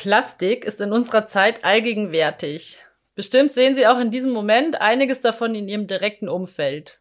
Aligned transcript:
Plastik 0.00 0.64
ist 0.64 0.80
in 0.80 0.92
unserer 0.92 1.26
Zeit 1.26 1.62
allgegenwärtig. 1.62 2.78
Bestimmt 3.14 3.52
sehen 3.52 3.74
Sie 3.74 3.86
auch 3.86 4.00
in 4.00 4.10
diesem 4.10 4.32
Moment 4.32 4.80
einiges 4.80 5.20
davon 5.20 5.54
in 5.54 5.68
Ihrem 5.68 5.88
direkten 5.88 6.26
Umfeld. 6.26 7.00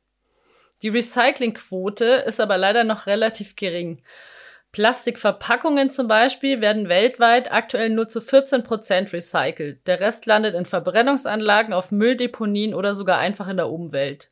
Die 0.81 0.89
Recyclingquote 0.89 2.25
ist 2.27 2.41
aber 2.41 2.57
leider 2.57 2.83
noch 2.83 3.07
relativ 3.07 3.55
gering. 3.55 4.01
Plastikverpackungen 4.73 5.89
zum 5.89 6.09
Beispiel 6.09 6.59
werden 6.59 6.89
weltweit 6.89 7.49
aktuell 7.53 7.89
nur 7.89 8.09
zu 8.09 8.19
14 8.19 8.63
Prozent 8.63 9.13
recycelt. 9.13 9.87
Der 9.87 10.01
Rest 10.01 10.25
landet 10.25 10.53
in 10.53 10.65
Verbrennungsanlagen, 10.65 11.71
auf 11.71 11.91
Mülldeponien 11.91 12.73
oder 12.73 12.95
sogar 12.95 13.17
einfach 13.17 13.47
in 13.47 13.55
der 13.55 13.69
Umwelt. 13.69 14.29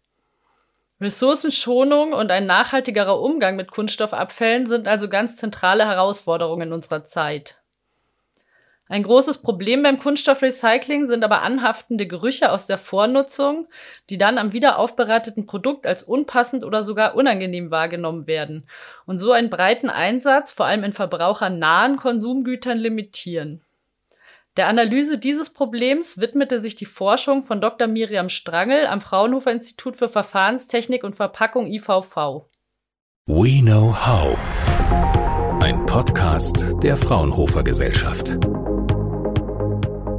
Ressourcenschonung 0.99 2.11
und 2.11 2.31
ein 2.31 2.45
nachhaltigerer 2.45 3.21
Umgang 3.21 3.55
mit 3.55 3.71
Kunststoffabfällen 3.71 4.65
sind 4.67 4.89
also 4.89 5.07
ganz 5.07 5.37
zentrale 5.37 5.85
Herausforderungen 5.87 6.73
unserer 6.73 7.05
Zeit. 7.05 7.61
Ein 8.89 9.03
großes 9.03 9.39
Problem 9.39 9.83
beim 9.83 9.99
Kunststoffrecycling 9.99 11.07
sind 11.07 11.23
aber 11.23 11.41
anhaftende 11.41 12.07
Gerüche 12.07 12.51
aus 12.51 12.67
der 12.67 12.77
Vornutzung, 12.77 13.67
die 14.09 14.17
dann 14.17 14.37
am 14.37 14.53
wiederaufbereiteten 14.53 15.45
Produkt 15.45 15.85
als 15.85 16.03
unpassend 16.03 16.63
oder 16.63 16.83
sogar 16.83 17.15
unangenehm 17.15 17.69
wahrgenommen 17.69 18.27
werden 18.27 18.67
und 19.05 19.19
so 19.19 19.33
einen 19.33 19.49
breiten 19.49 19.89
Einsatz 19.89 20.51
vor 20.51 20.65
allem 20.65 20.83
in 20.83 20.93
verbrauchernahen 20.93 21.97
Konsumgütern 21.97 22.77
limitieren. 22.77 23.61
Der 24.55 24.67
Analyse 24.67 25.19
dieses 25.19 25.51
Problems 25.51 26.19
widmete 26.19 26.59
sich 26.59 26.75
die 26.75 26.85
Forschung 26.85 27.43
von 27.43 27.61
Dr. 27.61 27.87
Miriam 27.87 28.29
Strangel 28.29 28.87
am 28.87 29.01
Fraunhofer 29.01 29.51
Institut 29.51 29.97
für 29.97 30.09
Verfahrenstechnik 30.09 31.03
und 31.03 31.15
Verpackung 31.15 31.67
IVV. 31.67 32.45
We 33.27 33.61
Know 33.61 33.93
How. 33.93 34.35
Ein 35.61 35.85
Podcast 35.85 36.81
der 36.81 36.97
Fraunhofer 36.97 37.63
Gesellschaft. 37.63 38.37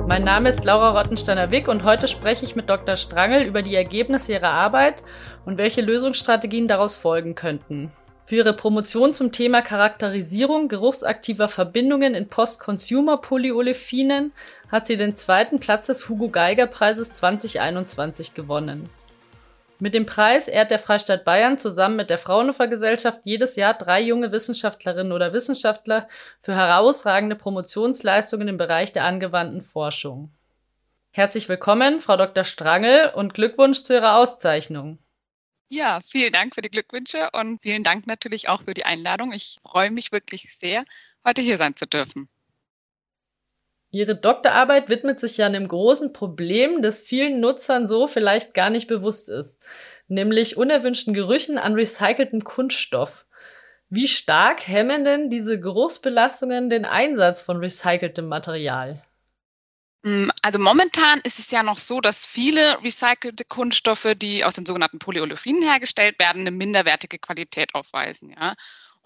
Mein 0.09 0.25
Name 0.25 0.49
ist 0.49 0.65
Laura 0.65 0.99
Rottensteiner-Wick 0.99 1.69
und 1.69 1.85
heute 1.85 2.09
spreche 2.09 2.47
ich 2.47 2.57
mit 2.57 2.71
Dr. 2.71 2.97
Strangel 2.97 3.43
über 3.43 3.61
die 3.61 3.75
Ergebnisse 3.75 4.33
ihrer 4.33 4.49
Arbeit 4.49 5.03
und 5.45 5.59
welche 5.59 5.83
Lösungsstrategien 5.83 6.67
daraus 6.67 6.97
folgen 6.97 7.35
könnten. 7.35 7.93
Für 8.25 8.37
ihre 8.37 8.55
Promotion 8.55 9.13
zum 9.13 9.33
Thema 9.33 9.61
Charakterisierung 9.61 10.69
geruchsaktiver 10.69 11.49
Verbindungen 11.49 12.15
in 12.15 12.27
Post-Consumer-Polyolefinen 12.27 14.33
hat 14.73 14.87
sie 14.87 14.97
den 14.97 15.15
zweiten 15.15 15.61
Platz 15.61 15.89
des 15.89 16.09
Hugo 16.09 16.31
Geiger 16.31 16.69
Preises 16.69 17.13
2021 17.13 18.33
gewonnen. 18.33 18.89
Mit 19.81 19.95
dem 19.95 20.07
Preis 20.07 20.49
ehrt 20.49 20.73
der 20.73 20.81
Freistaat 20.81 21.25
Bayern 21.25 21.57
zusammen 21.57 21.95
mit 21.95 22.11
der 22.11 22.19
Fraunhofer 22.19 22.67
Gesellschaft 22.67 23.21
jedes 23.23 23.55
Jahr 23.55 23.75
drei 23.75 24.01
junge 24.01 24.33
Wissenschaftlerinnen 24.33 25.13
oder 25.13 25.33
Wissenschaftler 25.33 26.09
für 26.43 26.57
herausragende 26.57 27.37
Promotionsleistungen 27.37 28.49
im 28.49 28.57
Bereich 28.57 28.93
der 28.93 29.05
angewandten 29.05 29.63
Forschung. 29.63 30.33
Herzlich 31.13 31.49
willkommen, 31.49 32.01
Frau 32.01 32.17
Dr. 32.17 32.43
Strangel, 32.43 33.13
und 33.15 33.35
Glückwunsch 33.35 33.83
zu 33.83 33.95
Ihrer 33.95 34.17
Auszeichnung. 34.17 34.99
Ja, 35.69 36.01
vielen 36.01 36.33
Dank 36.33 36.57
für 36.57 36.63
die 36.63 36.71
Glückwünsche 36.71 37.31
und 37.33 37.63
vielen 37.63 37.85
Dank 37.85 38.07
natürlich 38.07 38.49
auch 38.49 38.63
für 38.65 38.75
die 38.75 38.85
Einladung. 38.85 39.33
Ich 39.33 39.59
freue 39.63 39.93
mich 39.93 40.11
wirklich 40.11 40.55
sehr, 40.55 40.85
heute 41.25 41.43
hier 41.43 41.57
sein 41.57 41.77
zu 41.77 41.87
dürfen. 41.87 42.29
Ihre 43.91 44.17
Doktorarbeit 44.17 44.91
widmet 44.91 45.19
sich 45.19 45.39
ja 45.39 45.47
einem 45.47 45.67
großen 45.67 46.13
Problem, 46.13 46.83
das 46.83 47.01
vielen 47.01 47.41
Nutzern 47.41 47.87
so 47.87 48.07
vielleicht 48.07 48.53
gar 48.53 48.69
nicht 48.69 48.87
bewusst 48.87 49.31
ist, 49.31 49.59
nämlich 50.09 50.57
unerwünschten 50.57 51.15
Gerüchen 51.15 51.57
an 51.57 51.75
recyceltem 51.75 52.45
Kunststoff. 52.45 53.25
Wie 53.89 54.09
stark 54.09 54.69
hemmen 54.69 55.05
denn 55.05 55.31
diese 55.31 55.59
Geruchsbelastungen 55.59 56.69
den 56.69 56.85
Einsatz 56.85 57.41
von 57.41 57.57
recyceltem 57.57 58.27
Material? 58.29 59.03
Mm, 60.03 60.29
also 60.43 60.59
momentan 60.59 61.21
ist 61.25 61.39
es 61.39 61.51
ja 61.51 61.63
noch 61.63 61.79
so, 61.79 62.01
dass 62.03 62.27
viele 62.27 62.83
recycelte 62.85 63.45
Kunststoffe, 63.47 64.09
die 64.17 64.45
aus 64.45 64.55
den 64.55 64.67
sogenannten 64.67 64.99
Polyolefinen 64.99 65.63
hergestellt 65.63 66.19
werden, 66.19 66.43
eine 66.43 66.51
minderwertige 66.51 67.19
Qualität 67.19 67.75
aufweisen. 67.75 68.31
Ja? 68.31 68.55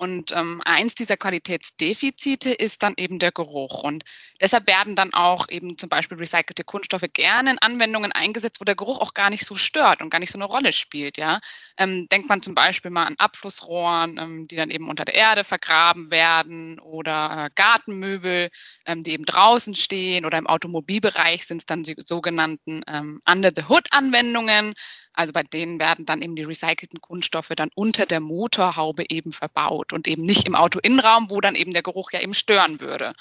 Und 0.03 0.33
ähm, 0.33 0.61
eins 0.65 0.97
dieser 0.97 1.17
Qualitätsdefizite 1.17 2.51
ist 2.51 2.83
dann 2.83 2.95
eben 2.97 3.21
der 3.21 3.31
Geruch. 3.31 3.85
Und 3.85 4.03
deshalb 4.41 4.67
werden 4.67 4.97
dann 4.97 5.15
auch 5.15 5.49
eben 5.49 5.79
zum 5.79 5.89
Beispiel 5.89 6.19
recycelte 6.19 6.65
Kunststoffe 6.65 7.05
gerne 7.13 7.53
in 7.53 7.59
Anwendungen 7.61 8.11
eingesetzt, 8.11 8.61
wo 8.61 8.65
der 8.65 8.75
Geruch 8.75 8.99
auch 8.99 9.15
gar 9.15 9.31
nicht 9.31 9.47
so 9.47 9.55
stört 9.55 10.03
und 10.03 10.11
gar 10.11 10.19
nicht 10.19 10.33
so 10.33 10.39
eine 10.39 10.47
Rolle 10.47 10.73
spielt. 10.73 11.19
Ja? 11.19 11.39
Ähm, 11.77 12.09
denkt 12.11 12.29
man 12.29 12.43
zum 12.43 12.57
Beispiel 12.57 12.91
mal 12.91 13.05
an 13.05 13.15
Abflussrohren, 13.17 14.19
ähm, 14.19 14.49
die 14.49 14.57
dann 14.57 14.73
eben 14.73 14.89
unter 14.89 15.05
der 15.05 15.15
Erde 15.15 15.45
vergraben 15.45 16.11
werden 16.11 16.81
oder 16.81 17.47
äh, 17.47 17.51
Gartenmöbel, 17.55 18.51
ähm, 18.87 19.05
die 19.05 19.13
eben 19.13 19.25
draußen 19.25 19.77
stehen 19.77 20.25
oder 20.25 20.39
im 20.39 20.49
Automobilbereich 20.49 21.47
sind 21.47 21.59
es 21.59 21.67
dann 21.67 21.85
die 21.85 21.95
sogenannten 22.05 22.83
ähm, 22.89 23.23
Under-the-Hood-Anwendungen. 23.25 24.75
Also 25.15 25.33
bei 25.33 25.43
denen 25.43 25.79
werden 25.79 26.07
dann 26.07 26.23
eben 26.23 26.37
die 26.37 26.43
recycelten 26.43 27.01
Kunststoffe 27.01 27.53
dann 27.55 27.71
unter 27.75 28.07
der 28.07 28.21
Motorhaube 28.21 29.05
eben 29.09 29.33
verbaut 29.33 29.93
und 29.93 30.09
eben 30.09 30.25
nicht 30.25 30.47
im 30.47 30.55
Autoinnenraum, 30.55 31.31
wo 31.31 31.41
dann 31.41 31.55
eben 31.55 31.73
der 31.73 31.83
Geruch 31.83 32.13
ja 32.13 32.21
eben 32.21 32.35
stören 32.35 32.81
würde. 32.81 33.13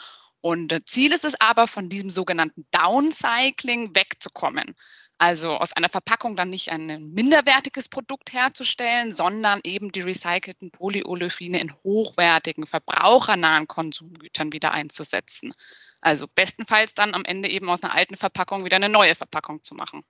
Und 0.41 0.71
äh, 0.71 0.83
Ziel 0.85 1.13
ist 1.13 1.25
es 1.25 1.39
aber, 1.39 1.67
von 1.67 1.89
diesem 1.89 2.09
sogenannten 2.09 2.65
Downcycling 2.71 3.95
wegzukommen. 3.95 4.75
Also 5.19 5.51
aus 5.51 5.73
einer 5.73 5.89
Verpackung 5.89 6.35
dann 6.35 6.49
nicht 6.49 6.69
ein 6.71 7.11
minderwertiges 7.13 7.89
Produkt 7.89 8.33
herzustellen, 8.33 9.13
sondern 9.13 9.59
eben 9.63 9.91
die 9.91 10.01
recycelten 10.01 10.71
Polyolefine 10.71 11.59
in 11.59 11.71
hochwertigen, 11.83 12.65
verbrauchernahen 12.65 13.67
Konsumgütern 13.67 14.51
wieder 14.51 14.71
einzusetzen. 14.71 15.53
Also 16.01 16.25
bestenfalls 16.33 16.95
dann 16.95 17.13
am 17.13 17.23
Ende 17.23 17.49
eben 17.49 17.69
aus 17.69 17.83
einer 17.83 17.93
alten 17.93 18.15
Verpackung 18.15 18.65
wieder 18.65 18.77
eine 18.77 18.89
neue 18.89 19.13
Verpackung 19.13 19.61
zu 19.61 19.75
machen. 19.75 20.03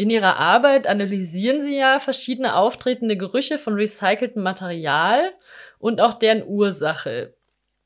In 0.00 0.08
Ihrer 0.08 0.38
Arbeit 0.38 0.86
analysieren 0.86 1.60
Sie 1.60 1.76
ja 1.76 2.00
verschiedene 2.00 2.56
auftretende 2.56 3.18
Gerüche 3.18 3.58
von 3.58 3.74
recyceltem 3.74 4.42
Material 4.42 5.34
und 5.78 6.00
auch 6.00 6.14
deren 6.14 6.42
Ursache. 6.42 7.34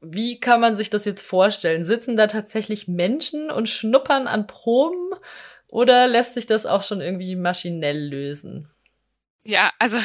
Wie 0.00 0.38
kann 0.38 0.60
man 0.60 0.76
sich 0.76 0.90
das 0.90 1.06
jetzt 1.06 1.22
vorstellen? 1.22 1.82
Sitzen 1.82 2.16
da 2.16 2.28
tatsächlich 2.28 2.86
Menschen 2.86 3.50
und 3.50 3.68
schnuppern 3.68 4.28
an 4.28 4.46
Proben 4.46 5.10
oder 5.66 6.06
lässt 6.06 6.34
sich 6.34 6.46
das 6.46 6.66
auch 6.66 6.84
schon 6.84 7.00
irgendwie 7.00 7.34
maschinell 7.34 8.06
lösen? 8.08 8.70
Ja, 9.42 9.72
also 9.80 9.98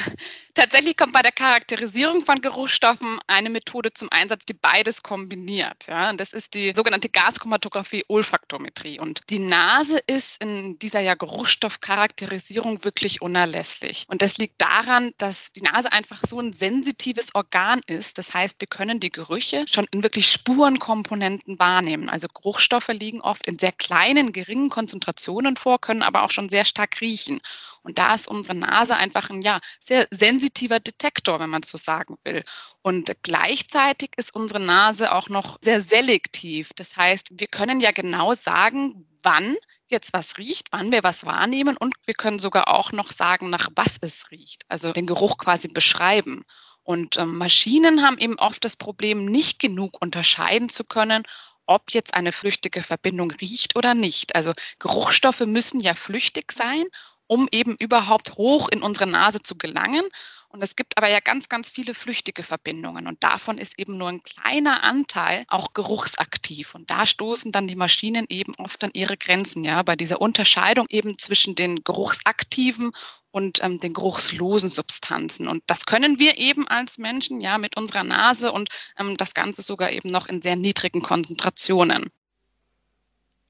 tatsächlich 0.53 0.97
kommt 0.97 1.13
bei 1.13 1.21
der 1.21 1.31
Charakterisierung 1.31 2.23
von 2.25 2.41
Geruchsstoffen 2.41 3.19
eine 3.27 3.49
Methode 3.49 3.93
zum 3.93 4.11
Einsatz, 4.11 4.45
die 4.45 4.53
beides 4.53 5.03
kombiniert. 5.03 5.87
Ja? 5.87 6.09
Und 6.09 6.19
das 6.19 6.33
ist 6.33 6.53
die 6.53 6.73
sogenannte 6.75 7.09
Gaschromatographie 7.09 8.03
Olfaktometrie. 8.07 8.99
Und 8.99 9.21
die 9.29 9.39
Nase 9.39 9.99
ist 10.07 10.41
in 10.41 10.77
dieser 10.79 11.01
ja 11.01 11.15
Geruchsstoffcharakterisierung 11.15 12.83
wirklich 12.83 13.21
unerlässlich. 13.21 14.05
Und 14.07 14.21
das 14.21 14.37
liegt 14.37 14.61
daran, 14.61 15.13
dass 15.17 15.51
die 15.53 15.61
Nase 15.61 15.91
einfach 15.91 16.21
so 16.25 16.39
ein 16.39 16.53
sensitives 16.53 17.33
Organ 17.35 17.81
ist. 17.87 18.17
Das 18.17 18.33
heißt, 18.33 18.59
wir 18.59 18.67
können 18.67 18.99
die 18.99 19.11
Gerüche 19.11 19.65
schon 19.67 19.87
in 19.91 20.03
wirklich 20.03 20.31
Spurenkomponenten 20.31 21.59
wahrnehmen. 21.59 22.09
Also 22.09 22.27
Geruchsstoffe 22.27 22.89
liegen 22.89 23.21
oft 23.21 23.45
in 23.47 23.59
sehr 23.59 23.71
kleinen, 23.71 24.31
geringen 24.31 24.69
Konzentrationen 24.69 25.55
vor, 25.55 25.79
können 25.79 26.03
aber 26.03 26.23
auch 26.23 26.31
schon 26.31 26.49
sehr 26.49 26.65
stark 26.65 27.01
riechen. 27.01 27.41
Und 27.83 27.99
da 27.99 28.13
ist 28.13 28.27
unsere 28.27 28.55
Nase 28.55 28.95
einfach 28.95 29.29
ein 29.29 29.41
ja, 29.41 29.59
sehr 29.79 30.07
sensitiver 30.49 30.79
Detektor, 30.79 31.39
wenn 31.39 31.49
man 31.49 31.63
so 31.63 31.77
sagen 31.77 32.17
will. 32.23 32.43
Und 32.81 33.11
gleichzeitig 33.23 34.11
ist 34.17 34.35
unsere 34.35 34.59
Nase 34.59 35.13
auch 35.13 35.29
noch 35.29 35.57
sehr 35.61 35.81
selektiv. 35.81 36.71
Das 36.75 36.97
heißt, 36.97 37.39
wir 37.39 37.47
können 37.47 37.79
ja 37.79 37.91
genau 37.91 38.33
sagen, 38.33 39.05
wann 39.21 39.55
jetzt 39.87 40.13
was 40.13 40.37
riecht, 40.37 40.67
wann 40.71 40.91
wir 40.91 41.03
was 41.03 41.25
wahrnehmen 41.25 41.75
und 41.77 41.95
wir 42.05 42.13
können 42.13 42.39
sogar 42.39 42.67
auch 42.67 42.91
noch 42.91 43.11
sagen, 43.11 43.49
nach 43.49 43.69
was 43.75 43.97
es 44.01 44.31
riecht, 44.31 44.63
also 44.69 44.91
den 44.91 45.07
Geruch 45.07 45.37
quasi 45.37 45.67
beschreiben. 45.67 46.43
Und 46.83 47.17
ähm, 47.17 47.37
Maschinen 47.37 48.03
haben 48.03 48.17
eben 48.17 48.39
oft 48.39 48.63
das 48.63 48.75
Problem, 48.75 49.25
nicht 49.25 49.59
genug 49.59 50.01
unterscheiden 50.01 50.69
zu 50.69 50.83
können, 50.83 51.23
ob 51.65 51.91
jetzt 51.91 52.15
eine 52.15 52.31
flüchtige 52.31 52.81
Verbindung 52.81 53.31
riecht 53.31 53.75
oder 53.75 53.93
nicht. 53.93 54.35
Also 54.35 54.53
Geruchsstoffe 54.79 55.41
müssen 55.41 55.79
ja 55.79 55.93
flüchtig 55.93 56.51
sein 56.51 56.85
um 57.29 57.47
eben 57.51 57.75
überhaupt 57.79 58.33
hoch 58.33 58.69
in 58.69 58.81
unsere 58.81 59.07
Nase 59.07 59.41
zu 59.41 59.55
gelangen. 59.55 60.03
Und 60.51 60.63
es 60.63 60.75
gibt 60.75 60.97
aber 60.97 61.07
ja 61.07 61.19
ganz, 61.19 61.47
ganz 61.47 61.69
viele 61.69 61.93
flüchtige 61.93 62.41
Verbindungen 62.41 63.05
und 63.05 63.23
davon 63.23 63.59
ist 63.59 63.77
eben 63.77 63.99
nur 63.99 64.09
ein 64.09 64.21
kleiner 64.21 64.81
Anteil 64.81 65.45
auch 65.47 65.73
geruchsaktiv. 65.75 66.73
Und 66.73 66.89
da 66.89 67.05
stoßen 67.05 67.51
dann 67.51 67.67
die 67.67 67.75
Maschinen 67.75 68.25
eben 68.29 68.55
oft 68.55 68.83
an 68.83 68.89
ihre 68.93 69.15
Grenzen, 69.15 69.63
ja, 69.63 69.83
bei 69.83 69.95
dieser 69.95 70.19
Unterscheidung 70.19 70.87
eben 70.89 71.19
zwischen 71.19 71.53
den 71.53 71.83
geruchsaktiven 71.83 72.93
und 73.29 73.63
ähm, 73.63 73.79
den 73.79 73.93
geruchslosen 73.93 74.69
Substanzen. 74.69 75.47
Und 75.47 75.61
das 75.67 75.85
können 75.85 76.17
wir 76.17 76.39
eben 76.39 76.67
als 76.67 76.97
Menschen 76.97 77.41
ja 77.41 77.59
mit 77.59 77.77
unserer 77.77 78.03
Nase 78.03 78.51
und 78.51 78.69
ähm, 78.97 79.17
das 79.17 79.35
Ganze 79.35 79.61
sogar 79.61 79.91
eben 79.91 80.09
noch 80.09 80.25
in 80.25 80.41
sehr 80.41 80.55
niedrigen 80.55 81.03
Konzentrationen. 81.03 82.09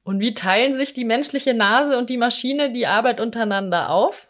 Und 0.10 0.20
wie 0.22 0.34
teilen 0.34 0.74
sich 0.74 0.94
die 0.96 1.06
menschliche 1.06 1.54
Nase 1.54 1.96
und 1.96 2.10
die 2.10 2.18
Maschine 2.18 2.72
die 2.72 2.88
Arbeit 2.88 3.20
untereinander 3.20 3.92
auf? 3.92 4.28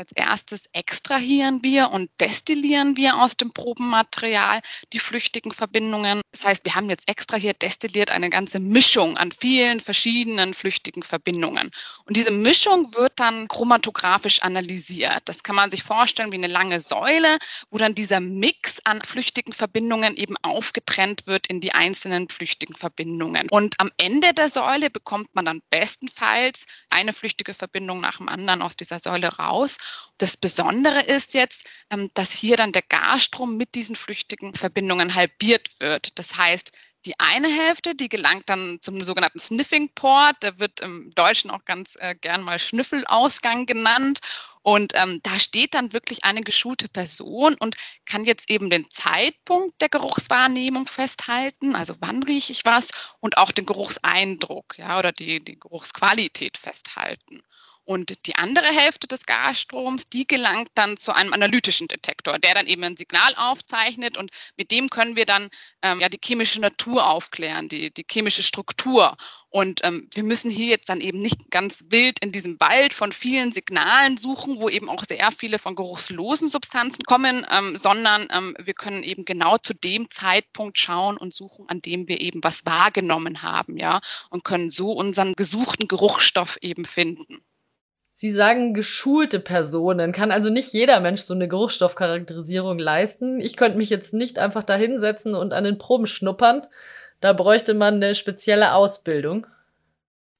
Als 0.00 0.12
erstes 0.12 0.64
extrahieren 0.72 1.62
wir 1.62 1.90
und 1.90 2.10
destillieren 2.20 2.96
wir 2.96 3.18
aus 3.18 3.36
dem 3.36 3.52
Probenmaterial 3.52 4.60
die 4.94 4.98
flüchtigen 4.98 5.52
Verbindungen. 5.52 6.22
Das 6.32 6.46
heißt, 6.46 6.64
wir 6.64 6.74
haben 6.74 6.88
jetzt 6.88 7.06
extrahiert, 7.06 7.60
destilliert 7.60 8.10
eine 8.10 8.30
ganze 8.30 8.60
Mischung 8.60 9.18
an 9.18 9.30
vielen 9.30 9.78
verschiedenen 9.78 10.54
flüchtigen 10.54 11.02
Verbindungen. 11.02 11.70
Und 12.06 12.16
diese 12.16 12.30
Mischung 12.30 12.94
wird 12.94 13.12
dann 13.16 13.46
chromatografisch 13.46 14.40
analysiert. 14.40 15.20
Das 15.26 15.42
kann 15.42 15.56
man 15.56 15.70
sich 15.70 15.82
vorstellen 15.82 16.32
wie 16.32 16.36
eine 16.36 16.46
lange 16.46 16.80
Säule, 16.80 17.38
wo 17.70 17.76
dann 17.76 17.94
dieser 17.94 18.20
Mix 18.20 18.80
an 18.84 19.02
flüchtigen 19.02 19.52
Verbindungen 19.52 20.16
eben 20.16 20.36
aufgetrennt 20.38 21.26
wird 21.26 21.46
in 21.48 21.60
die 21.60 21.72
einzelnen 21.74 22.30
flüchtigen 22.30 22.74
Verbindungen. 22.74 23.48
Und 23.50 23.74
am 23.78 23.90
Ende 23.98 24.32
der 24.32 24.48
Säule 24.48 24.88
bekommt 24.88 25.34
man 25.34 25.44
dann 25.44 25.60
bestenfalls 25.68 26.64
eine 26.88 27.12
flüchtige 27.12 27.52
Verbindung 27.52 28.00
nach 28.00 28.16
dem 28.16 28.30
anderen 28.30 28.62
aus 28.62 28.76
dieser 28.76 28.98
Säule 28.98 29.28
raus. 29.28 29.76
Das 30.18 30.36
Besondere 30.36 31.02
ist 31.02 31.34
jetzt, 31.34 31.68
ähm, 31.90 32.10
dass 32.14 32.30
hier 32.32 32.56
dann 32.56 32.72
der 32.72 32.82
Gasstrom 32.82 33.56
mit 33.56 33.74
diesen 33.74 33.96
flüchtigen 33.96 34.54
Verbindungen 34.54 35.14
halbiert 35.14 35.68
wird. 35.80 36.18
Das 36.18 36.36
heißt, 36.36 36.72
die 37.06 37.18
eine 37.18 37.48
Hälfte, 37.48 37.94
die 37.94 38.10
gelangt 38.10 38.50
dann 38.50 38.78
zum 38.82 39.02
sogenannten 39.02 39.38
Sniffing 39.38 39.90
Port. 39.94 40.42
Der 40.42 40.58
wird 40.58 40.80
im 40.80 41.10
Deutschen 41.14 41.50
auch 41.50 41.64
ganz 41.64 41.96
äh, 41.98 42.14
gern 42.14 42.42
mal 42.42 42.58
Schnüffelausgang 42.58 43.64
genannt. 43.64 44.20
Und 44.62 44.92
ähm, 44.94 45.20
da 45.22 45.38
steht 45.38 45.72
dann 45.72 45.94
wirklich 45.94 46.24
eine 46.24 46.42
geschulte 46.42 46.88
Person 46.88 47.56
und 47.58 47.76
kann 48.04 48.24
jetzt 48.24 48.50
eben 48.50 48.68
den 48.68 48.90
Zeitpunkt 48.90 49.80
der 49.80 49.88
Geruchswahrnehmung 49.88 50.86
festhalten, 50.86 51.74
also 51.74 51.94
wann 52.00 52.22
rieche 52.22 52.52
ich 52.52 52.66
was 52.66 52.90
und 53.20 53.38
auch 53.38 53.52
den 53.52 53.64
Geruchseindruck 53.64 54.76
ja, 54.76 54.98
oder 54.98 55.12
die, 55.12 55.42
die 55.42 55.58
Geruchsqualität 55.58 56.58
festhalten. 56.58 57.42
Und 57.90 58.24
die 58.28 58.36
andere 58.36 58.68
Hälfte 58.68 59.08
des 59.08 59.26
Gasstroms, 59.26 60.08
die 60.08 60.24
gelangt 60.24 60.70
dann 60.76 60.96
zu 60.96 61.12
einem 61.12 61.32
analytischen 61.32 61.88
Detektor, 61.88 62.38
der 62.38 62.54
dann 62.54 62.68
eben 62.68 62.84
ein 62.84 62.96
Signal 62.96 63.34
aufzeichnet 63.34 64.16
und 64.16 64.30
mit 64.56 64.70
dem 64.70 64.90
können 64.90 65.16
wir 65.16 65.26
dann 65.26 65.50
ähm, 65.82 65.98
ja 65.98 66.08
die 66.08 66.20
chemische 66.24 66.60
Natur 66.60 67.08
aufklären, 67.08 67.68
die, 67.68 67.92
die 67.92 68.06
chemische 68.08 68.44
Struktur. 68.44 69.16
Und 69.48 69.80
ähm, 69.82 70.08
wir 70.14 70.22
müssen 70.22 70.52
hier 70.52 70.68
jetzt 70.68 70.88
dann 70.88 71.00
eben 71.00 71.20
nicht 71.20 71.50
ganz 71.50 71.86
wild 71.88 72.20
in 72.20 72.30
diesem 72.30 72.60
Wald 72.60 72.94
von 72.94 73.10
vielen 73.10 73.50
Signalen 73.50 74.18
suchen, 74.18 74.60
wo 74.60 74.68
eben 74.68 74.88
auch 74.88 75.02
sehr 75.08 75.32
viele 75.32 75.58
von 75.58 75.74
geruchslosen 75.74 76.48
Substanzen 76.48 77.02
kommen, 77.06 77.44
ähm, 77.50 77.76
sondern 77.76 78.28
ähm, 78.30 78.54
wir 78.60 78.74
können 78.74 79.02
eben 79.02 79.24
genau 79.24 79.58
zu 79.58 79.74
dem 79.74 80.08
Zeitpunkt 80.12 80.78
schauen 80.78 81.16
und 81.16 81.34
suchen, 81.34 81.68
an 81.68 81.80
dem 81.80 82.06
wir 82.06 82.20
eben 82.20 82.44
was 82.44 82.64
wahrgenommen 82.64 83.42
haben, 83.42 83.76
ja, 83.78 84.00
und 84.30 84.44
können 84.44 84.70
so 84.70 84.92
unseren 84.92 85.32
gesuchten 85.32 85.88
Geruchsstoff 85.88 86.56
eben 86.60 86.84
finden. 86.84 87.42
Sie 88.20 88.30
sagen 88.30 88.74
geschulte 88.74 89.40
Personen. 89.40 90.12
Kann 90.12 90.30
also 90.30 90.50
nicht 90.50 90.74
jeder 90.74 91.00
Mensch 91.00 91.22
so 91.22 91.32
eine 91.32 91.48
Geruchsstoffcharakterisierung 91.48 92.78
leisten. 92.78 93.40
Ich 93.40 93.56
könnte 93.56 93.78
mich 93.78 93.88
jetzt 93.88 94.12
nicht 94.12 94.38
einfach 94.38 94.62
da 94.62 94.74
hinsetzen 94.74 95.34
und 95.34 95.54
an 95.54 95.64
den 95.64 95.78
Proben 95.78 96.06
schnuppern. 96.06 96.66
Da 97.22 97.32
bräuchte 97.32 97.72
man 97.72 97.94
eine 97.94 98.14
spezielle 98.14 98.74
Ausbildung. 98.74 99.46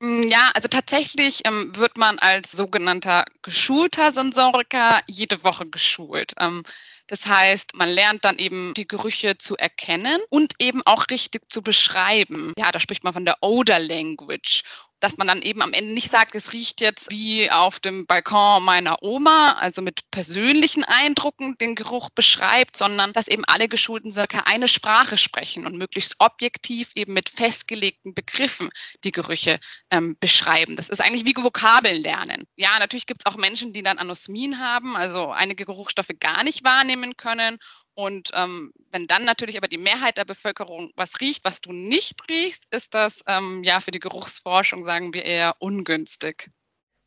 Mm, 0.00 0.24
ja, 0.28 0.50
also 0.54 0.68
tatsächlich 0.68 1.40
ähm, 1.46 1.72
wird 1.74 1.96
man 1.96 2.18
als 2.18 2.52
sogenannter 2.52 3.24
geschulter 3.40 4.12
Sensoriker 4.12 5.00
jede 5.06 5.42
Woche 5.42 5.64
geschult. 5.64 6.34
Ähm, 6.38 6.64
das 7.06 7.26
heißt, 7.26 7.76
man 7.76 7.88
lernt 7.88 8.26
dann 8.26 8.36
eben 8.36 8.74
die 8.76 8.86
Gerüche 8.86 9.38
zu 9.38 9.56
erkennen 9.56 10.20
und 10.28 10.52
eben 10.58 10.82
auch 10.84 11.06
richtig 11.10 11.50
zu 11.50 11.62
beschreiben. 11.62 12.52
Ja, 12.58 12.72
da 12.72 12.78
spricht 12.78 13.04
man 13.04 13.14
von 13.14 13.24
der 13.24 13.38
Odor 13.40 13.78
Language 13.78 14.64
dass 15.00 15.16
man 15.16 15.26
dann 15.26 15.42
eben 15.42 15.62
am 15.62 15.72
Ende 15.72 15.92
nicht 15.92 16.10
sagt, 16.10 16.34
es 16.34 16.52
riecht 16.52 16.80
jetzt 16.80 17.10
wie 17.10 17.50
auf 17.50 17.80
dem 17.80 18.06
Balkon 18.06 18.62
meiner 18.62 19.02
Oma, 19.02 19.54
also 19.54 19.82
mit 19.82 20.10
persönlichen 20.10 20.84
Eindrucken 20.84 21.56
den 21.58 21.74
Geruch 21.74 22.10
beschreibt, 22.10 22.76
sondern 22.76 23.12
dass 23.12 23.28
eben 23.28 23.44
alle 23.46 23.68
geschulten 23.68 24.12
circa 24.12 24.40
eine 24.44 24.68
Sprache 24.68 25.16
sprechen 25.16 25.66
und 25.66 25.76
möglichst 25.76 26.16
objektiv 26.18 26.92
eben 26.94 27.14
mit 27.14 27.28
festgelegten 27.28 28.14
Begriffen 28.14 28.70
die 29.04 29.10
Gerüche 29.10 29.58
ähm, 29.90 30.16
beschreiben. 30.20 30.76
Das 30.76 30.88
ist 30.88 31.00
eigentlich 31.00 31.24
wie 31.24 31.40
Vokabeln 31.40 32.02
lernen. 32.02 32.46
Ja, 32.56 32.78
natürlich 32.78 33.06
gibt 33.06 33.22
es 33.24 33.32
auch 33.32 33.36
Menschen, 33.36 33.72
die 33.72 33.82
dann 33.82 33.98
Anosmien 33.98 34.58
haben, 34.58 34.96
also 34.96 35.30
einige 35.30 35.64
Geruchsstoffe 35.64 36.10
gar 36.18 36.44
nicht 36.44 36.64
wahrnehmen 36.64 37.16
können 37.16 37.58
und 37.94 38.30
ähm, 38.34 38.72
wenn 38.90 39.06
dann 39.06 39.24
natürlich 39.24 39.56
aber 39.56 39.68
die 39.68 39.78
Mehrheit 39.78 40.16
der 40.16 40.24
Bevölkerung 40.24 40.90
was 40.96 41.20
riecht, 41.20 41.44
was 41.44 41.60
du 41.60 41.72
nicht 41.72 42.28
riechst, 42.30 42.64
ist 42.70 42.94
das 42.94 43.22
ähm, 43.26 43.62
ja 43.64 43.80
für 43.80 43.90
die 43.90 43.98
Geruchsforschung, 44.00 44.84
sagen 44.84 45.12
wir, 45.12 45.24
eher 45.24 45.56
ungünstig. 45.58 46.50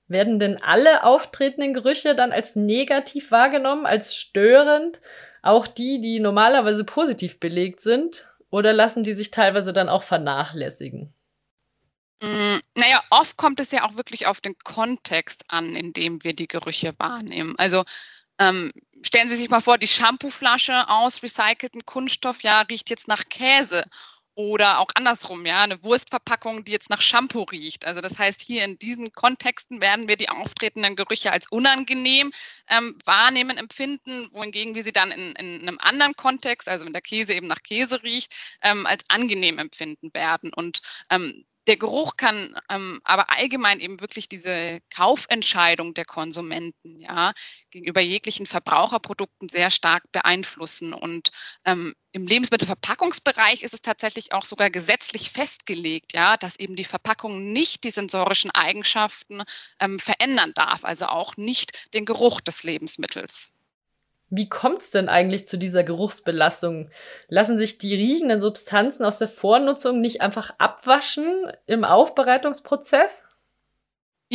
Werden 0.07 0.37
denn 0.39 0.61
alle 0.61 1.03
auftretenden 1.03 1.73
Gerüche 1.73 2.13
dann 2.13 2.31
als 2.31 2.55
negativ 2.55 3.31
wahrgenommen, 3.31 3.85
als 3.85 4.15
störend? 4.15 4.99
Auch 5.41 5.67
die, 5.67 6.01
die 6.01 6.19
normalerweise 6.19 6.83
positiv 6.83 7.39
belegt 7.39 7.79
sind? 7.79 8.33
Oder 8.49 8.73
lassen 8.73 9.03
die 9.03 9.13
sich 9.13 9.31
teilweise 9.31 9.73
dann 9.73 9.89
auch 9.89 10.03
vernachlässigen? 10.03 11.13
Mm, 12.21 12.59
naja, 12.75 13.01
oft 13.09 13.35
kommt 13.35 13.59
es 13.59 13.71
ja 13.71 13.83
auch 13.83 13.97
wirklich 13.97 14.27
auf 14.27 14.39
den 14.39 14.55
Kontext 14.63 15.45
an, 15.47 15.75
in 15.75 15.91
dem 15.91 16.23
wir 16.23 16.33
die 16.33 16.47
Gerüche 16.47 16.93
wahrnehmen. 16.97 17.55
Also 17.57 17.83
ähm, 18.39 18.71
stellen 19.03 19.29
Sie 19.29 19.35
sich 19.35 19.49
mal 19.49 19.61
vor, 19.61 19.77
die 19.77 19.87
Shampooflasche 19.87 20.89
aus 20.89 21.21
recyceltem 21.23 21.85
Kunststoff, 21.85 22.41
ja, 22.43 22.61
riecht 22.61 22.89
jetzt 22.89 23.07
nach 23.07 23.23
Käse. 23.29 23.85
Oder 24.35 24.79
auch 24.79 24.87
andersrum, 24.95 25.45
ja, 25.45 25.61
eine 25.61 25.83
Wurstverpackung, 25.83 26.63
die 26.63 26.71
jetzt 26.71 26.89
nach 26.89 27.01
Shampoo 27.01 27.43
riecht. 27.43 27.85
Also 27.85 28.01
das 28.01 28.17
heißt, 28.17 28.41
hier 28.41 28.63
in 28.63 28.79
diesen 28.79 29.11
Kontexten 29.11 29.79
werden 29.79 30.07
wir 30.07 30.17
die 30.17 30.29
auftretenden 30.29 30.95
Gerüche 30.95 31.31
als 31.31 31.45
unangenehm 31.51 32.31
ähm, 32.67 32.97
wahrnehmen, 33.05 33.57
empfinden, 33.57 34.29
wohingegen 34.31 34.73
wir 34.73 34.81
sie 34.81 34.91
dann 34.91 35.11
in, 35.11 35.33
in, 35.35 35.61
einem 35.61 35.77
anderen 35.79 36.15
Kontext, 36.15 36.67
also 36.67 36.83
wenn 36.83 36.93
der 36.93 37.03
Käse 37.03 37.35
eben 37.35 37.45
nach 37.45 37.61
Käse 37.61 38.01
riecht, 38.01 38.33
ähm, 38.63 38.87
als 38.87 39.03
angenehm 39.07 39.59
empfinden 39.59 40.11
werden. 40.15 40.51
Und 40.51 40.81
ähm, 41.11 41.45
der 41.67 41.77
Geruch 41.77 42.17
kann 42.17 42.55
ähm, 42.69 42.99
aber 43.03 43.29
allgemein 43.29 43.79
eben 43.79 43.99
wirklich 44.01 44.27
diese 44.27 44.81
Kaufentscheidung 44.93 45.93
der 45.93 46.05
Konsumenten 46.05 46.99
ja, 46.99 47.33
gegenüber 47.71 48.01
jeglichen 48.01 48.45
Verbraucherprodukten 48.45 49.49
sehr 49.49 49.71
stark 49.71 50.03
beeinflussen. 50.11 50.93
Und 50.93 51.29
ähm, 51.65 51.93
im 52.11 52.27
Lebensmittelverpackungsbereich 52.27 53.63
ist 53.63 53.73
es 53.73 53.81
tatsächlich 53.81 54.33
auch 54.33 54.45
sogar 54.45 54.69
gesetzlich 54.69 55.31
festgelegt, 55.31 56.13
ja, 56.13 56.37
dass 56.37 56.59
eben 56.59 56.75
die 56.75 56.83
Verpackung 56.83 57.53
nicht 57.53 57.83
die 57.85 57.91
sensorischen 57.91 58.51
Eigenschaften 58.51 59.43
ähm, 59.79 59.99
verändern 59.99 60.51
darf, 60.55 60.83
also 60.83 61.05
auch 61.07 61.37
nicht 61.37 61.93
den 61.93 62.05
Geruch 62.05 62.41
des 62.41 62.63
Lebensmittels. 62.63 63.52
Wie 64.35 64.49
kommt 64.49 64.81
es 64.81 64.89
denn 64.89 65.09
eigentlich 65.09 65.45
zu 65.45 65.57
dieser 65.57 65.83
Geruchsbelastung? 65.83 66.89
Lassen 67.27 67.59
sich 67.59 67.77
die 67.77 67.93
riechenden 67.93 68.41
Substanzen 68.41 69.05
aus 69.05 69.19
der 69.19 69.27
Vornutzung 69.27 70.01
nicht 70.01 70.21
einfach 70.21 70.55
abwaschen 70.57 71.51
im 71.67 71.83
Aufbereitungsprozess? 71.83 73.27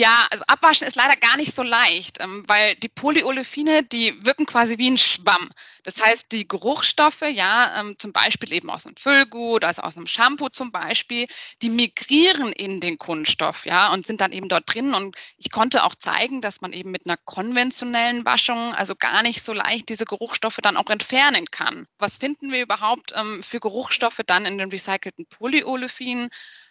Ja, 0.00 0.28
also 0.30 0.44
abwaschen 0.46 0.86
ist 0.86 0.94
leider 0.94 1.16
gar 1.16 1.36
nicht 1.36 1.52
so 1.56 1.62
leicht, 1.64 2.18
ähm, 2.20 2.44
weil 2.46 2.76
die 2.76 2.88
Polyolefine, 2.88 3.82
die 3.82 4.14
wirken 4.24 4.46
quasi 4.46 4.78
wie 4.78 4.88
ein 4.90 4.96
Schwamm. 4.96 5.50
Das 5.82 6.00
heißt, 6.00 6.30
die 6.30 6.46
Geruchsstoffe, 6.46 7.22
ja, 7.22 7.80
ähm, 7.80 7.96
zum 7.98 8.12
Beispiel 8.12 8.52
eben 8.52 8.70
aus 8.70 8.86
einem 8.86 8.94
Füllgut, 8.96 9.64
also 9.64 9.82
aus 9.82 9.96
einem 9.96 10.06
Shampoo 10.06 10.50
zum 10.50 10.70
Beispiel, 10.70 11.26
die 11.62 11.68
migrieren 11.70 12.52
in 12.52 12.78
den 12.78 12.96
Kunststoff, 12.96 13.66
ja, 13.66 13.92
und 13.92 14.06
sind 14.06 14.20
dann 14.20 14.30
eben 14.30 14.48
dort 14.48 14.72
drin. 14.72 14.94
Und 14.94 15.16
ich 15.36 15.50
konnte 15.50 15.82
auch 15.82 15.96
zeigen, 15.96 16.42
dass 16.42 16.60
man 16.60 16.72
eben 16.72 16.92
mit 16.92 17.04
einer 17.04 17.16
konventionellen 17.16 18.24
Waschung 18.24 18.74
also 18.74 18.94
gar 18.94 19.24
nicht 19.24 19.44
so 19.44 19.52
leicht 19.52 19.88
diese 19.88 20.04
Geruchsstoffe 20.04 20.58
dann 20.62 20.76
auch 20.76 20.90
entfernen 20.90 21.46
kann. 21.50 21.88
Was 21.98 22.18
finden 22.18 22.52
wir 22.52 22.62
überhaupt 22.62 23.12
ähm, 23.16 23.42
für 23.42 23.58
Geruchsstoffe 23.58 24.20
dann 24.24 24.46
in 24.46 24.58
den 24.58 24.70
recycelten 24.70 25.26
Polyolefinen? 25.26 26.28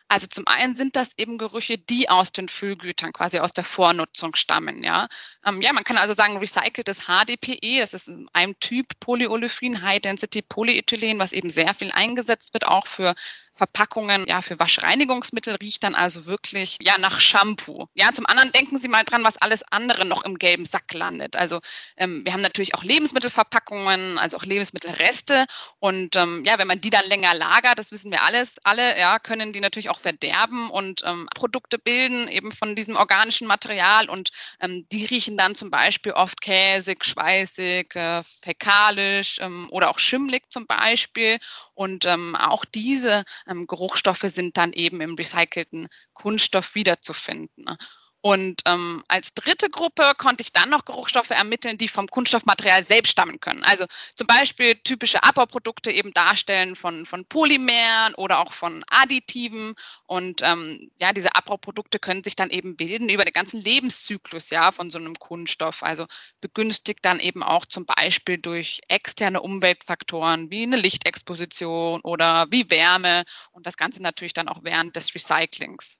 Also 0.10 0.28
zum 0.28 0.48
einen 0.48 0.76
sind 0.76 0.96
das 0.96 1.12
eben 1.18 1.38
Gerüche, 1.38 1.78
die 1.78 2.10
aus 2.10 2.32
den 2.32 2.48
Füllgütern, 2.48 3.12
quasi 3.12 3.40
aus 3.40 3.52
der 3.52 3.64
Vornutzung 3.66 4.36
stammen. 4.36 4.84
Ja, 4.84 5.08
ähm, 5.46 5.62
ja 5.62 5.74
man 5.74 5.84
kann 5.84 5.98
also 5.98 6.14
sagen, 6.14 6.38
recyceltes 6.38 7.08
HDPE, 7.08 7.80
das 7.80 7.94
ist 7.94 8.10
ein 8.34 8.58
Typ 8.60 8.88
Polyolefin, 9.00 9.82
High 9.82 10.02
Density 10.02 10.42
Polyethylen, 10.42 11.20
was 11.20 11.34
eben 11.34 11.50
sehr 11.50 11.74
viel 11.74 11.92
eingesetzt 11.92 12.54
wird, 12.54 12.68
auch 12.68 12.88
für 12.88 13.16
Verpackungen 13.58 14.26
ja, 14.28 14.42
für 14.42 14.60
Waschreinigungsmittel 14.60 15.56
riecht 15.56 15.84
dann 15.84 15.96
also 15.96 16.28
wirklich 16.28 16.78
ja, 16.82 16.98
nach 17.00 17.20
Shampoo. 17.20 17.88
Ja, 17.96 18.14
zum 18.14 18.26
anderen 18.28 18.52
denken 18.52 18.80
Sie 18.80 18.88
mal 18.88 19.04
dran, 19.04 19.24
was 19.24 19.38
alles 19.38 19.64
andere 19.72 20.06
noch 20.06 20.24
im 20.24 20.38
gelben 20.38 20.66
Sack 20.66 20.94
landet. 20.94 21.36
Also 21.36 21.60
ähm, 21.98 22.22
wir 22.24 22.34
haben 22.34 22.42
natürlich 22.42 22.76
auch 22.76 22.84
Lebensmittelverpackungen, 22.84 24.20
also 24.20 24.38
auch 24.38 24.46
Lebensmittelreste. 24.46 25.46
Und 25.80 26.16
ähm, 26.16 26.44
ja, 26.46 26.60
wenn 26.60 26.68
man 26.68 26.82
die 26.82 26.90
dann 26.90 27.06
länger 27.06 27.34
lagert, 27.34 27.80
das 27.80 27.92
wissen 27.92 28.12
wir 28.12 28.24
alles, 28.24 28.56
alle, 28.64 28.98
ja, 28.98 29.20
können 29.20 29.54
die 29.54 29.60
natürlich 29.60 29.90
auch 29.90 30.00
verderben 30.00 30.70
und 30.70 31.02
ähm, 31.06 31.28
Produkte 31.36 31.80
bilden, 31.80 32.28
eben 32.28 32.52
von 32.52 32.76
diesem 32.76 32.96
organischen 32.96 33.48
Material. 33.48 34.10
Und 34.10 34.30
ähm, 34.60 34.86
die 34.92 35.06
riechen 35.06 35.38
dann 35.38 35.56
zum 35.56 35.72
Beispiel 35.72 36.12
oft 36.12 36.42
käsig, 36.42 37.04
schweißig, 37.04 37.96
äh, 37.96 38.22
fäkalisch 38.24 39.40
ähm, 39.42 39.68
oder 39.72 39.90
auch 39.90 40.00
schimmlig 40.00 40.44
zum 40.50 40.68
Beispiel. 40.68 41.40
Und 41.78 42.06
ähm, 42.06 42.36
auch 42.36 42.66
diese 42.66 43.24
ähm, 43.46 43.68
Geruchsstoffe 43.68 44.24
sind 44.24 44.58
dann 44.58 44.74
eben 44.74 45.00
im 45.00 45.14
recycelten 45.14 45.90
Kunststoff 46.14 46.74
wiederzufinden. 46.74 47.78
Und 48.22 48.62
ähm, 48.66 49.04
als 49.08 49.34
dritte 49.36 49.70
Gruppe 49.70 50.14
konnte 50.18 50.42
ich 50.42 50.52
dann 50.52 50.70
noch 50.70 50.86
Geruchsstoffe 50.86 51.30
ermitteln, 51.30 51.78
die 51.78 51.88
vom 51.88 52.08
Kunststoffmaterial 52.08 52.84
selbst 52.84 53.12
stammen 53.12 53.40
können. 53.40 53.64
Also 53.64 53.86
zum 54.16 54.26
Beispiel 54.28 54.76
typische 54.76 55.24
Abbauprodukte 55.24 55.92
eben 55.92 56.12
darstellen 56.14 56.76
von, 56.76 57.06
von 57.06 57.26
Polymeren 57.26 58.16
oder 58.16 58.40
auch 58.40 58.54
von 58.54 58.84
Additiven. 58.90 59.76
Und 60.08 60.42
ähm, 60.44 60.92
ja, 61.00 61.14
diese 61.14 61.36
Abbauprodukte 61.36 62.00
können 62.00 62.24
sich 62.24 62.36
dann 62.36 62.50
eben 62.50 62.76
bilden 62.76 63.10
über 63.10 63.24
den 63.24 63.34
ganzen 63.34 63.62
Lebenszyklus 63.62 64.50
ja, 64.50 64.72
von 64.72 64.90
so 64.90 64.98
einem 64.98 65.16
Kunststoff. 65.16 65.84
Also 65.84 66.08
begünstigt 66.42 67.06
dann 67.06 67.20
eben 67.20 67.44
auch 67.44 67.66
zum 67.66 67.86
Beispiel 67.86 68.40
durch 68.40 68.82
externe 68.88 69.42
Umweltfaktoren 69.42 70.50
wie 70.52 70.64
eine 70.64 70.78
Lichtexposition 70.78 72.02
oder 72.02 72.48
wie 72.50 72.70
Wärme 72.72 73.24
und 73.52 73.68
das 73.68 73.78
Ganze 73.78 74.02
natürlich 74.02 74.34
dann 74.34 74.50
auch 74.50 74.64
während 74.64 74.96
des 74.96 75.14
Recyclings. 75.14 76.00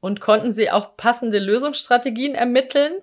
Und 0.00 0.20
konnten 0.20 0.52
Sie 0.52 0.70
auch 0.70 0.96
passende 0.96 1.38
Lösungsstrategien 1.38 2.34
ermitteln? 2.34 3.00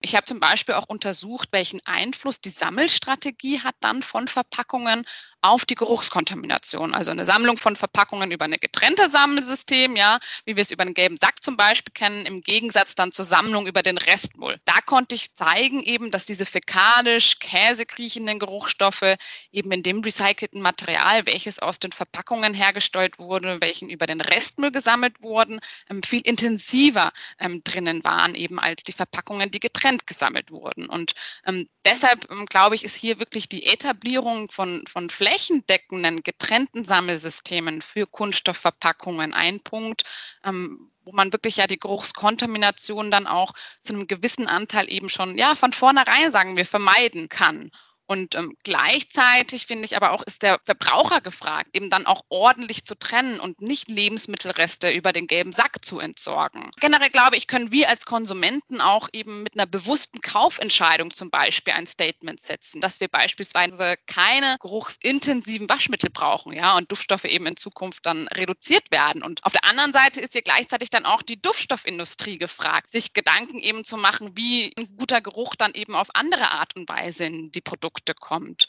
Ich 0.00 0.14
habe 0.14 0.26
zum 0.26 0.38
Beispiel 0.38 0.74
auch 0.74 0.88
untersucht, 0.88 1.48
welchen 1.52 1.80
Einfluss 1.86 2.38
die 2.38 2.50
Sammelstrategie 2.50 3.60
hat 3.60 3.74
dann 3.80 4.02
von 4.02 4.28
Verpackungen 4.28 5.06
auf 5.44 5.66
die 5.66 5.74
Geruchskontamination. 5.74 6.94
Also 6.94 7.10
eine 7.10 7.26
Sammlung 7.26 7.58
von 7.58 7.76
Verpackungen 7.76 8.32
über 8.32 8.46
eine 8.46 8.58
getrennte 8.58 9.10
Sammelsystem, 9.10 9.94
ja, 9.94 10.18
wie 10.46 10.56
wir 10.56 10.62
es 10.62 10.70
über 10.70 10.84
einen 10.84 10.94
gelben 10.94 11.18
Sack 11.18 11.42
zum 11.42 11.58
Beispiel 11.58 11.92
kennen, 11.92 12.24
im 12.24 12.40
Gegensatz 12.40 12.94
dann 12.94 13.12
zur 13.12 13.26
Sammlung 13.26 13.66
über 13.66 13.82
den 13.82 13.98
Restmüll. 13.98 14.58
Da 14.64 14.80
konnte 14.86 15.14
ich 15.14 15.34
zeigen 15.34 15.82
eben, 15.82 16.10
dass 16.10 16.24
diese 16.24 16.46
fäkalisch, 16.46 17.38
käsig 17.40 17.98
riechenden 17.98 18.38
Geruchsstoffe 18.38 19.16
eben 19.52 19.70
in 19.70 19.82
dem 19.82 20.00
recycelten 20.00 20.62
Material, 20.62 21.26
welches 21.26 21.58
aus 21.58 21.78
den 21.78 21.92
Verpackungen 21.92 22.54
hergestellt 22.54 23.18
wurde, 23.18 23.58
welchen 23.60 23.90
über 23.90 24.06
den 24.06 24.22
Restmüll 24.22 24.70
gesammelt 24.70 25.20
wurden, 25.20 25.60
ähm, 25.90 26.02
viel 26.02 26.22
intensiver 26.22 27.12
ähm, 27.38 27.60
drinnen 27.64 28.02
waren 28.02 28.34
eben 28.34 28.58
als 28.58 28.82
die 28.82 28.92
Verpackungen, 28.92 29.50
die 29.50 29.60
getrennt 29.60 30.06
gesammelt 30.06 30.50
wurden. 30.50 30.88
Und 30.88 31.12
ähm, 31.44 31.66
deshalb, 31.84 32.30
ähm, 32.30 32.46
glaube 32.46 32.76
ich, 32.76 32.82
ist 32.82 32.96
hier 32.96 33.20
wirklich 33.20 33.50
die 33.50 33.66
Etablierung 33.66 34.50
von, 34.50 34.84
von 34.86 35.10
Flächen 35.10 35.33
flächendeckenden 35.34 36.22
getrennten 36.22 36.84
Sammelsystemen 36.84 37.82
für 37.82 38.06
Kunststoffverpackungen 38.06 39.34
ein 39.34 39.60
Punkt, 39.60 40.04
ähm, 40.44 40.90
wo 41.04 41.12
man 41.12 41.32
wirklich 41.32 41.56
ja 41.56 41.66
die 41.66 41.78
Geruchskontamination 41.78 43.10
dann 43.10 43.26
auch 43.26 43.52
zu 43.80 43.92
einem 43.92 44.06
gewissen 44.06 44.46
Anteil 44.46 44.90
eben 44.90 45.08
schon 45.08 45.36
ja 45.36 45.54
von 45.54 45.72
vornherein 45.72 46.30
sagen 46.30 46.56
wir 46.56 46.64
vermeiden 46.64 47.28
kann. 47.28 47.70
Und 48.06 48.34
ähm, 48.34 48.54
gleichzeitig 48.64 49.66
finde 49.66 49.86
ich 49.86 49.96
aber 49.96 50.12
auch, 50.12 50.22
ist 50.22 50.42
der 50.42 50.60
Verbraucher 50.64 51.22
gefragt, 51.22 51.70
eben 51.72 51.88
dann 51.88 52.04
auch 52.06 52.22
ordentlich 52.28 52.84
zu 52.84 52.98
trennen 52.98 53.40
und 53.40 53.62
nicht 53.62 53.88
Lebensmittelreste 53.88 54.90
über 54.90 55.12
den 55.12 55.26
gelben 55.26 55.52
Sack 55.52 55.84
zu 55.84 56.00
entsorgen. 56.00 56.70
Generell 56.80 57.08
glaube 57.08 57.36
ich, 57.36 57.46
können 57.46 57.72
wir 57.72 57.88
als 57.88 58.04
Konsumenten 58.04 58.82
auch 58.82 59.08
eben 59.12 59.42
mit 59.42 59.54
einer 59.54 59.66
bewussten 59.66 60.20
Kaufentscheidung 60.20 61.14
zum 61.14 61.30
Beispiel 61.30 61.72
ein 61.72 61.86
Statement 61.86 62.40
setzen, 62.40 62.82
dass 62.82 63.00
wir 63.00 63.08
beispielsweise 63.08 63.96
keine 64.06 64.58
geruchsintensiven 64.60 65.68
Waschmittel 65.68 66.10
brauchen, 66.10 66.52
ja, 66.52 66.76
und 66.76 66.92
Duftstoffe 66.92 67.24
eben 67.24 67.46
in 67.46 67.56
Zukunft 67.56 68.04
dann 68.04 68.28
reduziert 68.28 68.90
werden. 68.90 69.22
Und 69.22 69.42
auf 69.44 69.52
der 69.52 69.64
anderen 69.64 69.94
Seite 69.94 70.20
ist 70.20 70.34
hier 70.34 70.42
gleichzeitig 70.42 70.90
dann 70.90 71.06
auch 71.06 71.22
die 71.22 71.40
Duftstoffindustrie 71.40 72.36
gefragt, 72.36 72.90
sich 72.90 73.14
Gedanken 73.14 73.58
eben 73.60 73.84
zu 73.84 73.96
machen, 73.96 74.32
wie 74.36 74.74
ein 74.76 74.94
guter 74.98 75.22
Geruch 75.22 75.54
dann 75.54 75.72
eben 75.72 75.94
auf 75.94 76.08
andere 76.14 76.50
Art 76.50 76.76
und 76.76 76.86
Weise 76.88 77.24
in 77.24 77.50
die 77.50 77.62
Produkte 77.62 77.93
Produkte 77.94 78.14
kommt. 78.14 78.66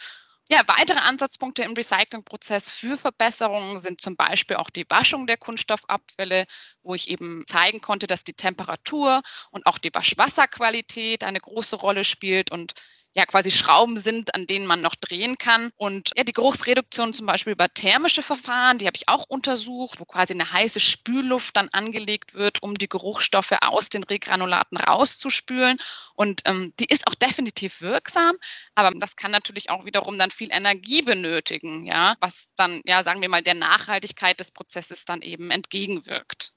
Ja, 0.49 0.61
weitere 0.67 0.99
Ansatzpunkte 0.99 1.63
im 1.63 1.73
Recyclingprozess 1.73 2.69
für 2.69 2.97
Verbesserungen 2.97 3.79
sind 3.79 3.99
zum 3.99 4.15
Beispiel 4.15 4.57
auch 4.57 4.69
die 4.69 4.85
Waschung 4.89 5.25
der 5.25 5.37
Kunststoffabfälle, 5.37 6.45
wo 6.83 6.93
ich 6.93 7.09
eben 7.09 7.43
zeigen 7.47 7.81
konnte, 7.81 8.05
dass 8.05 8.23
die 8.23 8.33
Temperatur 8.35 9.23
und 9.49 9.65
auch 9.65 9.79
die 9.79 9.91
Waschwasserqualität 9.93 11.23
eine 11.23 11.39
große 11.39 11.75
Rolle 11.77 12.03
spielt 12.03 12.51
und 12.51 12.73
ja 13.15 13.25
quasi 13.25 13.49
Schrauben 13.49 13.97
sind, 13.97 14.35
an 14.35 14.45
denen 14.45 14.67
man 14.67 14.81
noch 14.81 14.95
drehen 14.95 15.37
kann. 15.37 15.71
Und 15.77 16.11
ja, 16.15 16.23
die 16.23 16.33
Geruchsreduktion 16.33 17.13
zum 17.13 17.25
Beispiel 17.25 17.53
über 17.53 17.69
thermische 17.73 18.21
Verfahren, 18.21 18.77
die 18.77 18.87
habe 18.87 18.97
ich 18.97 19.07
auch 19.07 19.25
untersucht, 19.29 19.99
wo 19.99 20.05
quasi 20.05 20.33
eine 20.33 20.51
heiße 20.51 20.81
Spülluft 20.81 21.55
dann 21.55 21.69
angelegt 21.71 22.33
wird, 22.33 22.61
um 22.61 22.75
die 22.75 22.89
Geruchsstoffe 22.89 23.53
aus 23.61 23.89
den 23.89 24.03
Regranulaten 24.03 24.77
rauszuspülen. 24.77 25.77
Und 26.15 26.41
ähm, 26.45 26.73
die 26.79 26.85
ist 26.85 27.07
auch 27.07 27.15
definitiv 27.15 27.81
wirksam, 27.81 28.35
aber 28.75 28.91
das 28.99 29.15
kann 29.15 29.31
natürlich 29.31 29.69
auch 29.69 29.85
wiederum 29.85 30.19
dann 30.19 30.31
viel 30.31 30.49
Energie 30.51 31.01
benötigen, 31.01 31.85
ja, 31.85 32.15
was 32.19 32.49
dann, 32.57 32.81
ja, 32.85 33.01
sagen 33.03 33.21
wir 33.21 33.29
mal, 33.29 33.41
der 33.41 33.53
Nachhaltigkeit 33.53 34.39
des 34.39 34.51
Prozesses 34.51 35.05
dann 35.05 35.21
eben 35.21 35.51
entgegenwirkt. 35.51 36.51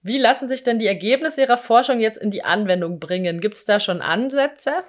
Wie 0.00 0.18
lassen 0.18 0.48
sich 0.48 0.64
denn 0.64 0.78
die 0.78 0.86
Ergebnisse 0.86 1.42
Ihrer 1.42 1.58
Forschung 1.58 2.00
jetzt 2.00 2.18
in 2.18 2.30
die 2.30 2.42
Anwendung 2.42 2.98
bringen? 2.98 3.40
Gibt 3.40 3.56
es 3.56 3.64
da 3.66 3.78
schon 3.78 4.02
Ansätze? 4.02 4.84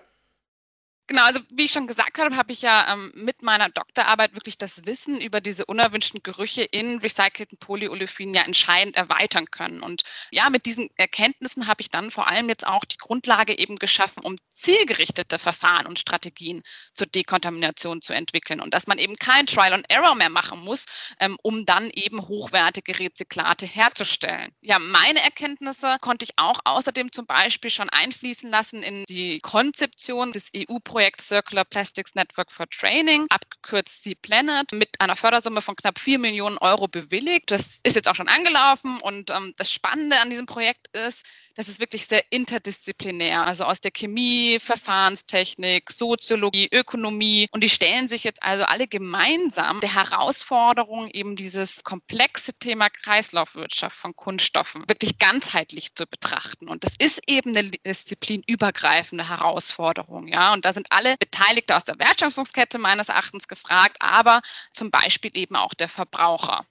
Genau, 1.07 1.24
also 1.25 1.41
wie 1.50 1.65
ich 1.65 1.72
schon 1.72 1.86
gesagt 1.86 2.17
habe, 2.17 2.38
habe 2.38 2.53
ich 2.53 2.62
ja 2.62 2.93
ähm, 2.93 3.12
mit 3.13 3.41
meiner 3.41 3.67
Doktorarbeit 3.69 4.36
wirklich 4.36 4.57
das 4.57 4.86
Wissen 4.86 5.19
über 5.19 5.41
diese 5.41 5.65
unerwünschten 5.65 6.24
Gerüche 6.24 6.63
in 6.63 7.00
recycelten 7.00 7.57
Polyolefinen 7.57 8.33
ja 8.33 8.43
entscheidend 8.43 8.95
erweitern 8.95 9.45
können. 9.51 9.81
Und 9.83 10.03
ja, 10.31 10.50
mit 10.50 10.65
diesen 10.65 10.89
Erkenntnissen 10.95 11.67
habe 11.67 11.81
ich 11.81 11.89
dann 11.89 12.10
vor 12.10 12.29
allem 12.31 12.48
jetzt 12.48 12.65
auch 12.65 12.86
die 12.86 12.95
Grundlage 12.98 13.57
eben 13.57 13.75
geschaffen, 13.75 14.24
um 14.24 14.38
zielgerichtete 14.53 15.39
Verfahren 15.39 15.88
und 15.88 16.00
Strategien 16.00 16.62
zur 16.93 17.07
Dekontamination 17.07 18.01
zu 18.01 18.13
entwickeln 18.13 18.62
und 18.62 18.74
dass 18.74 18.88
man 18.88 18.98
eben 18.98 19.15
kein 19.17 19.45
Trial 19.45 19.74
and 19.74 19.86
Error 19.89 20.15
mehr 20.15 20.29
machen 20.29 20.60
muss, 20.62 20.86
ähm, 21.19 21.38
um 21.43 21.65
dann 21.65 21.89
eben 21.89 22.22
hochwertige 22.27 22.98
Rezyklate 22.98 23.65
herzustellen. 23.65 24.51
Ja, 24.62 24.79
meine 24.79 25.22
Erkenntnisse 25.22 25.98
konnte 26.01 26.24
ich 26.25 26.31
auch 26.38 26.60
außerdem 26.63 27.12
zum 27.12 27.25
Beispiel 27.25 27.72
schon 27.72 27.89
einfließen 27.89 28.50
lassen 28.50 28.83
in 28.83 29.03
die 29.10 29.39
Konzeption 29.41 30.31
des 30.31 30.50
EU-Projekts 30.55 30.93
Projekt 31.03 31.22
Circular 31.22 31.65
Plastics 31.65 32.15
Network 32.15 32.50
for 32.50 32.65
Training, 32.69 33.25
abgekürzt 33.27 34.03
C-Planet, 34.03 34.72
mit 34.72 34.88
einer 35.01 35.17
Fördersumme 35.17 35.62
von 35.62 35.75
knapp 35.75 36.00
4 36.00 36.17
Millionen 36.17 36.57
Euro 36.60 36.88
bewilligt. 36.88 37.51
Das 37.51 37.81
ist 37.83 37.98
jetzt 37.98 38.07
auch 38.07 38.15
schon 38.15 38.29
angelaufen 38.29 39.01
und 39.01 39.29
ähm, 39.29 39.53
das 39.57 39.69
Spannende 39.69 40.22
an 40.22 40.29
diesem 40.29 40.45
Projekt 40.45 40.88
ist, 40.95 41.25
das 41.55 41.67
ist 41.67 41.79
wirklich 41.79 42.05
sehr 42.05 42.24
interdisziplinär, 42.31 43.45
also 43.45 43.65
aus 43.65 43.79
der 43.79 43.91
Chemie, 43.91 44.60
Verfahrenstechnik, 44.60 45.91
Soziologie, 45.91 46.67
Ökonomie. 46.72 47.48
Und 47.51 47.63
die 47.63 47.69
stellen 47.69 48.07
sich 48.07 48.24
jetzt 48.24 48.41
also 48.41 48.65
alle 48.65 48.88
gemeinsam 48.88 49.79
der 49.79 49.93
Herausforderung, 49.93 51.10
eben 51.10 51.36
dieses 51.36 51.83
komplexe 51.83 52.53
Thema 52.53 52.89
Kreislaufwirtschaft 52.89 53.95
von 53.95 54.15
Kunststoffen 54.15 54.83
wirklich 54.88 55.19
ganzheitlich 55.19 55.93
zu 55.95 56.07
betrachten. 56.07 56.67
Und 56.67 56.83
das 56.83 56.95
ist 56.98 57.22
eben 57.27 57.55
eine 57.55 57.69
disziplinübergreifende 57.69 59.29
Herausforderung. 59.29 60.27
Ja, 60.27 60.53
und 60.53 60.65
da 60.65 60.74
sind 60.74 60.88
alle 60.89 61.17
Beteiligte 61.17 61.75
aus 61.75 61.83
der 61.83 62.00
Wertschöpfungskette 62.00 62.79
meines 62.79 63.10
Erachtens 63.10 63.48
gefragt, 63.48 63.98
aber 64.00 64.41
zum 64.74 64.89
Beispiel 64.89 65.31
eben 65.36 65.55
auch 65.55 65.74
der 65.74 65.89
Verbraucher. 65.89 66.65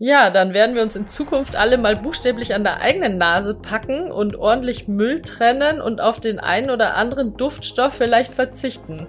Ja, 0.00 0.30
dann 0.30 0.54
werden 0.54 0.76
wir 0.76 0.82
uns 0.82 0.94
in 0.94 1.08
Zukunft 1.08 1.56
alle 1.56 1.76
mal 1.76 1.96
buchstäblich 1.96 2.54
an 2.54 2.62
der 2.62 2.80
eigenen 2.80 3.18
Nase 3.18 3.54
packen 3.54 4.12
und 4.12 4.36
ordentlich 4.36 4.86
Müll 4.86 5.22
trennen 5.22 5.80
und 5.80 6.00
auf 6.00 6.20
den 6.20 6.38
einen 6.38 6.70
oder 6.70 6.94
anderen 6.94 7.36
Duftstoff 7.36 7.94
vielleicht 7.94 8.32
verzichten. 8.32 9.08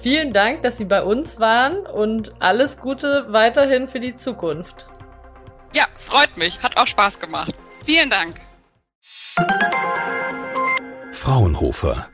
Vielen 0.00 0.32
Dank, 0.32 0.62
dass 0.62 0.78
Sie 0.78 0.84
bei 0.84 1.02
uns 1.02 1.40
waren 1.40 1.78
und 1.86 2.34
alles 2.38 2.78
Gute 2.78 3.26
weiterhin 3.30 3.88
für 3.88 3.98
die 3.98 4.16
Zukunft. 4.16 4.86
Ja, 5.74 5.86
freut 5.96 6.36
mich. 6.38 6.62
Hat 6.62 6.76
auch 6.76 6.86
Spaß 6.86 7.18
gemacht. 7.18 7.52
Vielen 7.84 8.10
Dank. 8.10 8.34
Fraunhofer. 11.12 12.08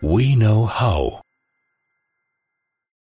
We 0.00 0.36
know 0.36 0.68
how. 0.68 1.20